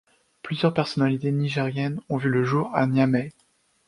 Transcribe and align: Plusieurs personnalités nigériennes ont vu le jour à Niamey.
Plusieurs 0.41 0.73
personnalités 0.73 1.31
nigériennes 1.31 1.99
ont 2.09 2.17
vu 2.17 2.27
le 2.31 2.43
jour 2.43 2.71
à 2.73 2.87
Niamey. 2.87 3.29